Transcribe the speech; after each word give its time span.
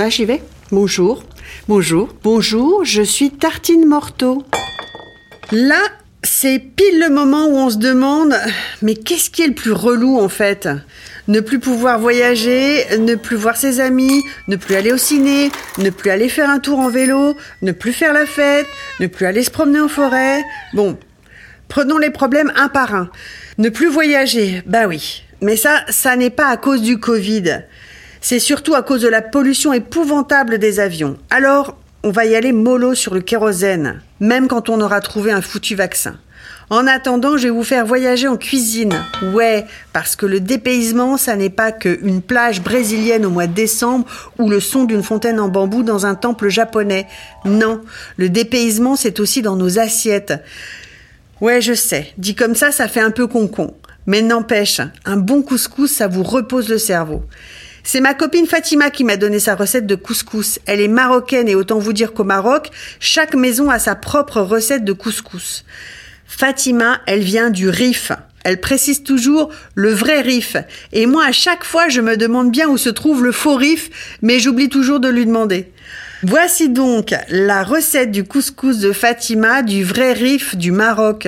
Ah, 0.00 0.10
j'y 0.10 0.24
vais. 0.24 0.40
Bonjour. 0.70 1.24
Bonjour. 1.66 2.14
Bonjour, 2.22 2.84
je 2.84 3.02
suis 3.02 3.32
Tartine 3.32 3.84
Morteau. 3.84 4.44
Là, 5.50 5.80
c'est 6.22 6.60
pile 6.60 7.00
le 7.00 7.10
moment 7.12 7.46
où 7.46 7.56
on 7.56 7.68
se 7.68 7.78
demande 7.78 8.36
mais 8.80 8.94
qu'est-ce 8.94 9.28
qui 9.28 9.42
est 9.42 9.48
le 9.48 9.54
plus 9.54 9.72
relou 9.72 10.20
en 10.20 10.28
fait? 10.28 10.68
Ne 11.26 11.40
plus 11.40 11.58
pouvoir 11.58 11.98
voyager, 11.98 12.84
ne 12.96 13.16
plus 13.16 13.34
voir 13.34 13.56
ses 13.56 13.80
amis, 13.80 14.22
ne 14.46 14.54
plus 14.54 14.76
aller 14.76 14.92
au 14.92 14.98
ciné, 14.98 15.50
ne 15.78 15.90
plus 15.90 16.10
aller 16.10 16.28
faire 16.28 16.48
un 16.48 16.60
tour 16.60 16.78
en 16.78 16.90
vélo, 16.90 17.34
ne 17.62 17.72
plus 17.72 17.92
faire 17.92 18.12
la 18.12 18.24
fête, 18.24 18.68
ne 19.00 19.08
plus 19.08 19.26
aller 19.26 19.42
se 19.42 19.50
promener 19.50 19.80
en 19.80 19.88
forêt. 19.88 20.44
Bon, 20.74 20.96
prenons 21.66 21.98
les 21.98 22.10
problèmes 22.10 22.52
un 22.54 22.68
par 22.68 22.94
un. 22.94 23.10
Ne 23.58 23.68
plus 23.68 23.88
voyager, 23.88 24.62
bah 24.64 24.86
oui. 24.86 25.24
Mais 25.40 25.56
ça, 25.56 25.82
ça 25.88 26.14
n'est 26.14 26.30
pas 26.30 26.46
à 26.46 26.56
cause 26.56 26.82
du 26.82 27.00
Covid. 27.00 27.64
C'est 28.20 28.38
surtout 28.38 28.74
à 28.74 28.82
cause 28.82 29.02
de 29.02 29.08
la 29.08 29.22
pollution 29.22 29.72
épouvantable 29.72 30.58
des 30.58 30.80
avions. 30.80 31.16
Alors, 31.30 31.76
on 32.02 32.10
va 32.10 32.26
y 32.26 32.34
aller 32.34 32.52
mollo 32.52 32.94
sur 32.94 33.14
le 33.14 33.20
kérosène, 33.20 34.00
même 34.20 34.48
quand 34.48 34.68
on 34.68 34.80
aura 34.80 35.00
trouvé 35.00 35.32
un 35.32 35.42
foutu 35.42 35.74
vaccin. 35.74 36.16
En 36.70 36.86
attendant, 36.86 37.38
je 37.38 37.44
vais 37.44 37.50
vous 37.50 37.64
faire 37.64 37.86
voyager 37.86 38.28
en 38.28 38.36
cuisine. 38.36 38.92
Ouais, 39.32 39.64
parce 39.94 40.16
que 40.16 40.26
le 40.26 40.38
dépaysement, 40.38 41.16
ça 41.16 41.34
n'est 41.34 41.48
pas 41.48 41.72
qu'une 41.72 42.20
plage 42.20 42.62
brésilienne 42.62 43.24
au 43.24 43.30
mois 43.30 43.46
de 43.46 43.54
décembre 43.54 44.06
ou 44.38 44.50
le 44.50 44.60
son 44.60 44.84
d'une 44.84 45.02
fontaine 45.02 45.40
en 45.40 45.48
bambou 45.48 45.82
dans 45.82 46.04
un 46.04 46.14
temple 46.14 46.48
japonais. 46.48 47.06
Non, 47.46 47.80
le 48.18 48.28
dépaysement, 48.28 48.96
c'est 48.96 49.18
aussi 49.18 49.40
dans 49.40 49.56
nos 49.56 49.78
assiettes. 49.78 50.34
Ouais, 51.40 51.62
je 51.62 51.72
sais, 51.72 52.12
dit 52.18 52.34
comme 52.34 52.54
ça, 52.54 52.70
ça 52.70 52.86
fait 52.86 53.00
un 53.00 53.12
peu 53.12 53.26
concon. 53.26 53.74
Mais 54.06 54.20
n'empêche, 54.20 54.80
un 55.04 55.16
bon 55.16 55.42
couscous, 55.42 55.90
ça 55.90 56.06
vous 56.06 56.22
repose 56.22 56.68
le 56.68 56.78
cerveau. 56.78 57.22
C'est 57.90 58.02
ma 58.02 58.12
copine 58.12 58.46
Fatima 58.46 58.90
qui 58.90 59.02
m'a 59.02 59.16
donné 59.16 59.38
sa 59.38 59.54
recette 59.54 59.86
de 59.86 59.94
couscous. 59.94 60.58
Elle 60.66 60.82
est 60.82 60.88
marocaine 60.88 61.48
et 61.48 61.54
autant 61.54 61.78
vous 61.78 61.94
dire 61.94 62.12
qu'au 62.12 62.22
Maroc, 62.22 62.68
chaque 63.00 63.34
maison 63.34 63.70
a 63.70 63.78
sa 63.78 63.94
propre 63.94 64.42
recette 64.42 64.84
de 64.84 64.92
couscous. 64.92 65.64
Fatima, 66.26 67.00
elle 67.06 67.22
vient 67.22 67.48
du 67.48 67.70
Rif. 67.70 68.12
Elle 68.44 68.60
précise 68.60 69.04
toujours 69.04 69.48
le 69.74 69.90
vrai 69.90 70.20
Rif. 70.20 70.58
Et 70.92 71.06
moi, 71.06 71.24
à 71.24 71.32
chaque 71.32 71.64
fois, 71.64 71.88
je 71.88 72.02
me 72.02 72.18
demande 72.18 72.50
bien 72.50 72.68
où 72.68 72.76
se 72.76 72.90
trouve 72.90 73.24
le 73.24 73.32
faux 73.32 73.56
Rif, 73.56 74.18
mais 74.20 74.38
j'oublie 74.38 74.68
toujours 74.68 75.00
de 75.00 75.08
lui 75.08 75.24
demander. 75.24 75.72
Voici 76.22 76.68
donc 76.68 77.14
la 77.30 77.62
recette 77.62 78.10
du 78.10 78.22
couscous 78.22 78.80
de 78.80 78.92
Fatima 78.92 79.62
du 79.62 79.82
vrai 79.82 80.12
Rif 80.12 80.56
du 80.56 80.72
Maroc. 80.72 81.26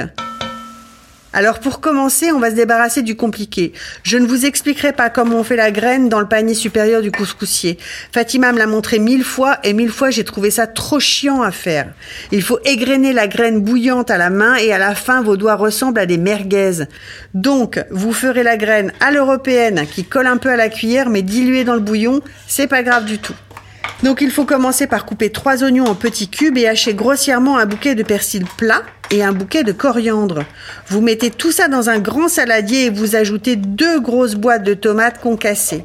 Alors 1.33 1.61
pour 1.61 1.81
commencer, 1.81 2.33
on 2.33 2.41
va 2.41 2.51
se 2.51 2.57
débarrasser 2.57 3.03
du 3.03 3.15
compliqué. 3.15 3.73
Je 4.03 4.19
ne 4.19 4.27
vous 4.27 4.47
expliquerai 4.47 4.93
pas 4.93 5.11
comment 5.11 5.37
on 5.37 5.45
fait 5.45 5.55
la 5.55 5.71
graine 5.71 6.09
dans 6.09 6.19
le 6.19 6.27
panier 6.27 6.55
supérieur 6.55 7.03
du 7.03 7.13
couscoussier. 7.13 7.79
Fatima 8.13 8.51
me 8.53 8.59
l'a 8.59 8.67
montré 8.67 8.99
mille 8.99 9.23
fois 9.23 9.59
et 9.63 9.73
mille 9.73 9.91
fois 9.91 10.11
j'ai 10.11 10.25
trouvé 10.25 10.51
ça 10.51 10.67
trop 10.67 10.99
chiant 10.99 11.41
à 11.43 11.53
faire. 11.53 11.93
Il 12.33 12.43
faut 12.43 12.59
égrener 12.65 13.13
la 13.13 13.29
graine 13.29 13.61
bouillante 13.61 14.11
à 14.11 14.19
la 14.19 14.29
main 14.29 14.57
et 14.57 14.73
à 14.73 14.79
la 14.79 14.97
fin 14.97 15.23
vos 15.23 15.37
doigts 15.37 15.55
ressemblent 15.55 16.01
à 16.01 16.07
des 16.07 16.19
merguez. 16.19 16.87
Donc 17.33 17.81
vous 17.93 18.13
ferez 18.13 18.43
la 18.43 18.57
graine 18.57 18.93
à 18.99 19.13
l'européenne 19.13 19.87
qui 19.87 20.05
colle 20.05 20.27
un 20.27 20.37
peu 20.37 20.51
à 20.51 20.57
la 20.57 20.69
cuillère 20.69 21.11
mais 21.11 21.23
diluée 21.23 21.63
dans 21.63 21.75
le 21.75 21.81
bouillon, 21.81 22.23
c'est 22.49 22.67
pas 22.67 22.83
grave 22.83 23.05
du 23.05 23.19
tout. 23.19 23.37
Donc 24.03 24.23
il 24.23 24.31
faut 24.31 24.47
commencer 24.47 24.87
par 24.87 25.05
couper 25.05 25.31
trois 25.31 25.63
oignons 25.63 25.85
en 25.85 25.95
petits 25.95 26.29
cubes 26.29 26.57
et 26.57 26.67
hacher 26.67 26.95
grossièrement 26.95 27.59
un 27.59 27.67
bouquet 27.67 27.95
de 27.95 28.03
persil 28.03 28.45
plat 28.57 28.83
et 29.11 29.23
un 29.23 29.33
bouquet 29.33 29.63
de 29.63 29.73
coriandre. 29.73 30.45
Vous 30.89 31.01
mettez 31.01 31.31
tout 31.31 31.53
ça 31.53 31.69
dans 31.69 31.91
un 31.91 31.99
grand 31.99 32.29
saladier 32.29 32.87
et 32.87 32.91
vous 32.91 33.15
ajoutez 33.15 33.57
deux 33.57 34.01
grosses 34.01 34.37
boîtes 34.37 34.63
de 34.63 34.73
tomates 34.73 35.21
concassées. 35.21 35.85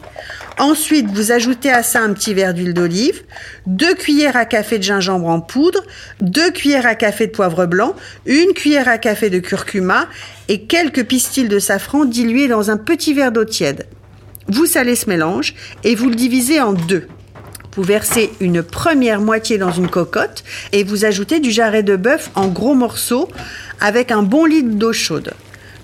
Ensuite, 0.57 1.09
vous 1.11 1.33
ajoutez 1.33 1.69
à 1.69 1.83
ça 1.83 2.01
un 2.01 2.13
petit 2.13 2.33
verre 2.33 2.53
d'huile 2.53 2.73
d'olive, 2.73 3.23
deux 3.65 3.93
cuillères 3.93 4.37
à 4.37 4.45
café 4.45 4.77
de 4.77 4.83
gingembre 4.83 5.27
en 5.27 5.41
poudre, 5.41 5.83
deux 6.21 6.51
cuillères 6.51 6.85
à 6.85 6.95
café 6.95 7.27
de 7.27 7.31
poivre 7.31 7.65
blanc, 7.65 7.95
une 8.25 8.53
cuillère 8.53 8.87
à 8.87 8.97
café 8.97 9.29
de 9.29 9.39
curcuma 9.39 10.07
et 10.47 10.61
quelques 10.61 11.03
pistils 11.03 11.49
de 11.49 11.59
safran 11.59 12.05
dilués 12.05 12.47
dans 12.47 12.71
un 12.71 12.77
petit 12.77 13.13
verre 13.13 13.33
d'eau 13.33 13.43
tiède. 13.43 13.87
Vous 14.47 14.65
salez 14.65 14.95
ce 14.95 15.09
mélange 15.09 15.55
et 15.83 15.95
vous 15.95 16.07
le 16.07 16.15
divisez 16.15 16.61
en 16.61 16.71
deux. 16.71 17.07
Vous 17.75 17.83
versez 17.83 18.31
une 18.39 18.63
première 18.63 19.19
moitié 19.19 19.57
dans 19.57 19.71
une 19.71 19.89
cocotte 19.89 20.43
et 20.71 20.85
vous 20.85 21.03
ajoutez 21.03 21.41
du 21.41 21.51
jarret 21.51 21.83
de 21.83 21.97
bœuf 21.97 22.31
en 22.35 22.47
gros 22.47 22.73
morceaux 22.73 23.27
avec 23.81 24.11
un 24.11 24.23
bon 24.23 24.45
litre 24.45 24.75
d'eau 24.75 24.93
chaude. 24.93 25.33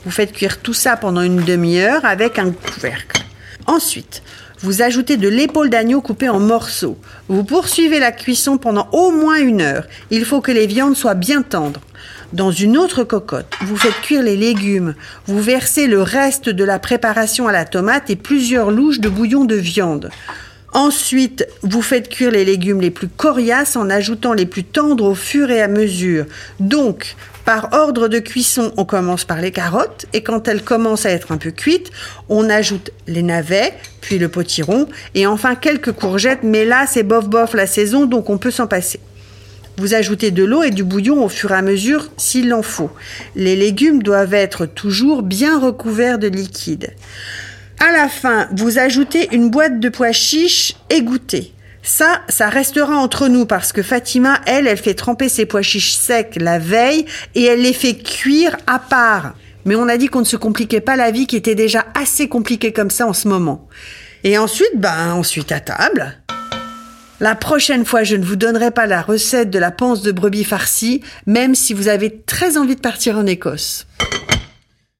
Vous 0.06 0.12
faites 0.12 0.32
cuire 0.32 0.60
tout 0.60 0.74
ça 0.74 0.96
pendant 0.96 1.22
une 1.22 1.44
demi-heure 1.44 2.06
avec 2.06 2.40
un 2.40 2.52
couvercle. 2.52 3.22
Ensuite, 3.68 4.24
vous 4.60 4.82
ajoutez 4.82 5.18
de 5.18 5.28
l'épaule 5.28 5.70
d'agneau 5.70 6.02
coupée 6.02 6.30
en 6.30 6.40
morceaux. 6.40 6.98
Vous 7.28 7.44
poursuivez 7.44 8.00
la 8.00 8.12
cuisson 8.12 8.58
pendant 8.58 8.88
au 8.94 9.12
moins 9.12 9.38
une 9.38 9.62
heure. 9.62 9.86
Il 10.12 10.24
faut 10.24 10.40
que 10.40 10.52
les 10.52 10.68
viandes 10.68 10.96
soient 10.96 11.14
bien 11.14 11.42
tendres. 11.42 11.82
Dans 12.32 12.52
une 12.52 12.78
autre 12.78 13.04
cocotte, 13.04 13.52
vous 13.62 13.76
faites 13.76 14.00
cuire 14.02 14.24
les 14.24 14.38
légumes. 14.38 14.96
Vous 15.26 15.42
versez 15.42 15.88
le 15.88 16.02
reste 16.02 16.48
de 16.48 16.64
la 16.64 16.80
préparation 16.80 17.48
à 17.50 17.52
la 17.52 17.66
tomate 17.66 18.10
et 18.10 18.16
plusieurs 18.16 18.72
louches 18.72 19.02
de 19.02 19.10
bouillon 19.10 19.44
de 19.44 19.56
viande. 19.56 20.10
Ensuite, 20.74 21.46
vous 21.64 21.82
faites 21.82 22.08
cuire 22.08 22.32
les 22.32 22.46
légumes 22.46 22.80
les 22.80 22.92
plus 22.92 23.10
coriaces 23.10 23.76
en 23.76 23.90
ajoutant 23.90 24.32
les 24.32 24.46
plus 24.46 24.64
tendres 24.64 25.04
au 25.04 25.16
fur 25.16 25.52
et 25.52 25.62
à 25.62 25.68
mesure. 25.68 26.26
Donc, 26.62 27.18
par 27.44 27.70
ordre 27.74 28.08
de 28.08 28.20
cuisson, 28.20 28.72
on 28.78 28.86
commence 28.86 29.26
par 29.26 29.42
les 29.42 29.52
carottes 29.52 30.06
et 30.14 30.24
quand 30.24 30.48
elles 30.48 30.64
commencent 30.64 31.06
à 31.06 31.10
être 31.10 31.34
un 31.34 31.38
peu 31.38 31.52
cuites, 31.52 31.92
on 32.30 32.50
ajoute 32.50 32.92
les 33.08 33.24
navets, 33.24 33.74
puis 34.00 34.18
le 34.18 34.30
potiron 34.30 34.88
et 35.14 35.28
enfin 35.28 35.56
quelques 35.56 35.92
courgettes, 35.92 36.44
mais 36.44 36.64
là 36.64 36.86
c'est 36.88 37.04
bof 37.04 37.28
bof 37.28 37.54
la 37.54 37.68
saison 37.68 38.06
donc 38.06 38.30
on 38.30 38.38
peut 38.38 38.52
s'en 38.52 38.68
passer. 38.68 39.02
Vous 39.78 39.94
ajoutez 39.94 40.32
de 40.32 40.44
l'eau 40.44 40.64
et 40.64 40.70
du 40.70 40.84
bouillon 40.84 41.26
au 41.26 41.30
fur 41.30 41.52
et 41.52 41.56
à 41.56 41.62
mesure 41.62 42.10
s'il 42.16 42.54
en 42.54 42.62
faut. 42.62 42.92
Les 43.36 43.56
légumes 43.56 44.04
doivent 44.04 44.34
être 44.34 44.66
toujours 44.66 45.24
bien 45.24 45.60
recouverts 45.60 46.20
de 46.20 46.28
liquide. 46.28 46.94
À 47.84 47.92
la 47.92 48.10
fin, 48.10 48.48
vous 48.52 48.78
ajoutez 48.78 49.30
une 49.32 49.50
boîte 49.50 49.80
de 49.80 49.90
pois 49.90 50.12
chiches 50.12 50.76
égouttées. 50.92 51.52
Ça, 51.82 52.22
ça 52.30 52.48
restera 52.48 52.96
entre 52.96 53.28
nous 53.28 53.48
parce 53.48 53.74
que 53.74 53.82
Fatima, 53.82 54.40
elle, 54.46 54.68
elle 54.68 54.78
fait 54.78 54.94
tremper 54.94 55.30
ses 55.30 55.48
pois 55.48 55.64
chiches 55.64 55.94
secs 55.94 56.38
la 56.40 56.60
veille 56.60 57.08
et 57.34 57.44
elle 57.44 57.64
les 57.64 57.74
fait 57.74 57.96
cuire 57.96 58.56
à 58.68 58.78
part. 58.78 59.34
Mais 59.66 59.76
on 59.76 59.88
a 59.88 59.98
dit 59.98 60.10
qu'on 60.10 60.20
ne 60.20 60.26
se 60.26 60.38
compliquait 60.38 60.80
pas 60.80 60.96
la 60.96 61.10
vie 61.10 61.26
qui 61.26 61.36
était 61.36 61.56
déjà 61.56 61.88
assez 62.00 62.30
compliquée 62.30 62.72
comme 62.72 62.92
ça 62.92 63.08
en 63.08 63.14
ce 63.14 63.28
moment. 63.28 63.68
Et 64.24 64.38
ensuite, 64.38 64.76
ben, 64.76 65.14
ensuite 65.14 65.52
à 65.52 65.60
table. 65.60 66.20
La 67.20 67.34
prochaine 67.34 67.86
fois, 67.86 68.04
je 68.04 68.16
ne 68.16 68.24
vous 68.24 68.36
donnerai 68.36 68.70
pas 68.70 68.86
la 68.86 69.02
recette 69.02 69.50
de 69.50 69.58
la 69.58 69.72
panse 69.72 70.04
de 70.04 70.12
brebis 70.12 70.44
farcie, 70.44 71.02
même 71.26 71.56
si 71.56 71.74
vous 71.74 71.88
avez 71.88 72.22
très 72.28 72.58
envie 72.58 72.76
de 72.76 72.82
partir 72.82 73.18
en 73.18 73.26
Écosse. 73.26 73.88